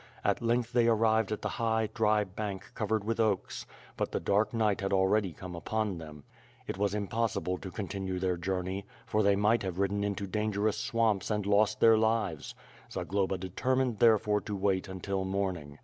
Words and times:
At 0.23 0.41
length 0.41 0.73
they 0.73 0.87
arrived 0.87 1.31
at 1.31 1.43
the 1.43 1.47
high, 1.61 1.87
dry 1.93 2.23
bank 2.23 2.71
covered 2.73 3.03
with 3.03 3.19
oaks, 3.19 3.67
but 3.97 4.11
the 4.11 4.19
dark 4.19 4.51
night 4.51 4.81
had 4.81 4.91
already 4.91 5.31
come 5.31 5.53
upon 5.55 5.99
them. 5.99 6.23
Tt 6.67 6.75
wa? 6.79 6.87
impossible 6.91 7.59
to 7.59 7.69
continue 7.69 8.17
their 8.17 8.35
journey, 8.35 8.87
for 9.05 9.21
they 9.21 9.35
might 9.35 9.61
have 9.61 9.77
ridden 9.77 10.03
into 10.03 10.25
dangerous 10.25 10.79
swamps 10.79 11.29
and 11.29 11.45
lost 11.45 11.79
their 11.79 11.99
lives. 11.99 12.55
Zagloba 12.91 13.37
determined 13.37 13.99
therefore 13.99 14.41
to 14.41 14.55
wait 14.55 14.87
until 14.87 15.23
morning. 15.23 15.77